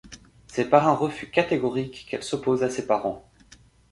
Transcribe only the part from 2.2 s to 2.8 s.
s'oppose à